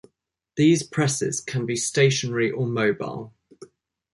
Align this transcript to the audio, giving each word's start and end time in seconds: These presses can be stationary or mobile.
These 0.55 0.81
presses 0.81 1.39
can 1.41 1.67
be 1.67 1.75
stationary 1.75 2.49
or 2.49 2.65
mobile. 2.65 3.35